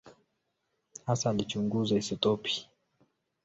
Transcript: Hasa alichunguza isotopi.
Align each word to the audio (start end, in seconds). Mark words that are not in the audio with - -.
Hasa 1.07 1.29
alichunguza 1.29 1.95
isotopi. 1.97 2.67